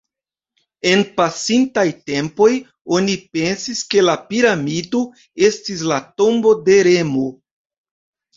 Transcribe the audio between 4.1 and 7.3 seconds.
piramido estis la tombo de Remo.